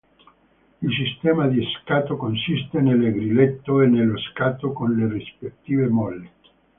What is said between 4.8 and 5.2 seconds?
le